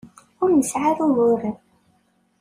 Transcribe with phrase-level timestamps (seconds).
[0.43, 1.55] Ur nesɛi ara uguren.